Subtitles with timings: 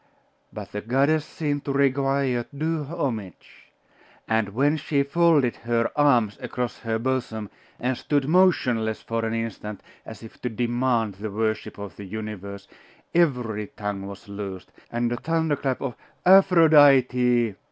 [0.51, 3.71] But the goddess seemed to require due homage;
[4.27, 9.81] and when she folded her arms across her bosom, and stood motionless for an instant,
[10.03, 12.67] as if to demand the worship of the universe,
[13.13, 15.93] every tongue was loosed, and a thunder clap of
[16.25, 17.53] 'Aphrodite!